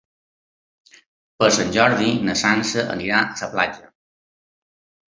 Per 1.43 1.51
Sant 1.57 1.75
Jordi 1.77 2.09
na 2.31 2.37
Sança 2.43 2.87
anirà 2.97 3.23
a 3.23 3.31
la 3.45 3.55
platja. 3.55 3.89